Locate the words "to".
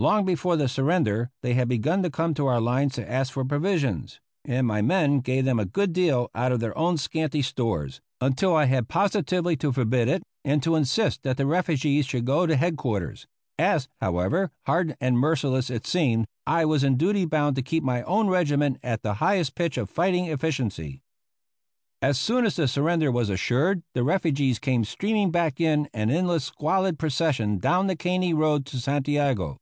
2.04-2.10, 2.32-2.46, 2.94-3.06, 9.58-9.72, 10.62-10.74, 12.46-12.56, 17.56-17.62, 28.64-28.78